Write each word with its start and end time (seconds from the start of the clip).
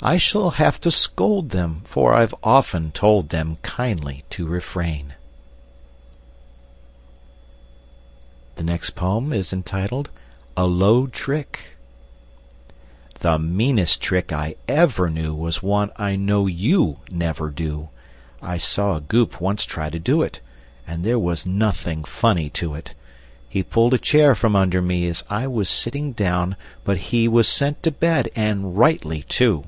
I 0.00 0.16
shall 0.16 0.50
have 0.50 0.80
to 0.82 0.92
scold 0.92 1.50
them, 1.50 1.80
For 1.82 2.14
I've 2.14 2.32
often 2.44 2.92
told 2.92 3.30
them, 3.30 3.56
Kindly, 3.62 4.22
to 4.30 4.46
refrain! 4.46 5.14
[Illustration: 8.56 9.02
A 9.02 9.06
Low 9.26 9.32
Trick] 9.32 10.10
A 10.56 10.64
LOW 10.68 11.06
TRICK 11.08 11.60
The 13.18 13.38
meanest 13.40 14.00
trick 14.00 14.32
I 14.32 14.54
ever 14.68 15.10
knew 15.10 15.34
Was 15.34 15.64
one 15.64 15.90
I 15.96 16.14
know 16.14 16.46
you 16.46 17.00
never 17.10 17.50
do. 17.50 17.88
I 18.40 18.56
saw 18.56 18.94
a 18.94 19.00
Goop 19.00 19.40
once 19.40 19.64
try 19.64 19.90
to 19.90 19.98
do 19.98 20.22
it, 20.22 20.38
And 20.86 21.02
there 21.02 21.18
was 21.18 21.44
nothing 21.44 22.04
funny 22.04 22.48
to 22.50 22.76
it. 22.76 22.94
He 23.48 23.64
pulled 23.64 23.94
a 23.94 23.98
chair 23.98 24.36
from 24.36 24.54
under 24.54 24.80
me 24.80 25.08
As 25.08 25.24
I 25.28 25.48
was 25.48 25.68
sitting 25.68 26.12
down; 26.12 26.54
but 26.84 26.98
he 27.10 27.26
Was 27.26 27.48
sent 27.48 27.82
to 27.82 27.90
bed, 27.90 28.30
and 28.36 28.78
rightly, 28.78 29.24
too. 29.24 29.64